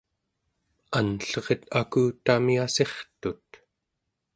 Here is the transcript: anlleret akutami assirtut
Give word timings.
anlleret 0.99 1.63
akutami 1.79 2.55
assirtut 2.65 3.45